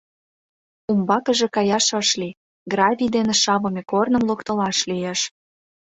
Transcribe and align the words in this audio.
Умбакыже 0.91 1.47
каяш 1.55 1.87
ыш 2.01 2.09
лий: 2.19 2.37
гравий 2.71 3.11
дене 3.15 3.33
шавыме 3.41 3.81
корным 3.91 4.23
локтылаш 4.29 4.77
лиеш. 4.89 5.21